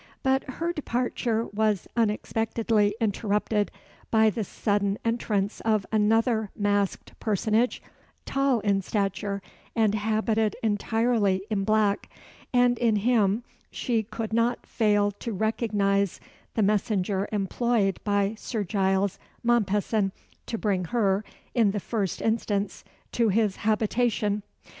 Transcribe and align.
But 0.23 0.43
her 0.49 0.73
departure 0.73 1.43
was 1.53 1.87
unexpectedly 1.95 2.95
interrupted 2.99 3.69
by 4.09 4.31
the 4.31 4.43
sudden 4.43 4.97
entrance 5.05 5.59
of 5.61 5.85
another 5.91 6.49
masked 6.55 7.13
personage, 7.19 7.83
tall 8.25 8.61
in 8.61 8.81
stature, 8.81 9.43
and 9.75 9.93
habited 9.93 10.55
entirely 10.63 11.45
in 11.51 11.65
black; 11.65 12.09
and 12.51 12.79
in 12.79 12.95
him 12.95 13.43
she 13.69 14.01
could 14.01 14.33
not 14.33 14.65
fail 14.65 15.11
to 15.19 15.31
recognise 15.33 16.19
the 16.55 16.63
messenger 16.63 17.29
employed 17.31 17.99
by 18.03 18.33
Sir 18.39 18.63
Giles 18.63 19.19
Mompesson 19.43 20.13
to 20.47 20.57
bring 20.57 20.85
her, 20.85 21.23
in 21.53 21.69
the 21.69 21.79
first 21.79 22.23
instance, 22.23 22.83
to 23.11 23.29
his 23.29 23.57
habitation. 23.57 24.41